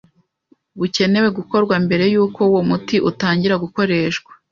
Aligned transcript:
bucyenewe 0.79 1.29
gukorwa 1.37 1.75
mbere 1.85 2.03
yuko 2.13 2.39
uwo 2.51 2.61
muti 2.69 2.95
utangira 3.09 3.55
gukoreshwa 3.63 4.31